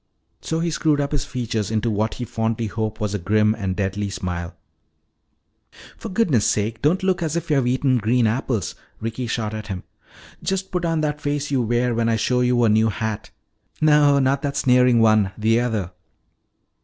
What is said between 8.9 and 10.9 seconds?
Ricky shot at him. "Just put